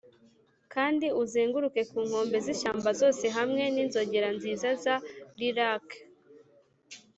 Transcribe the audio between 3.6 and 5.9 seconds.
n'inzogera nziza za lilac.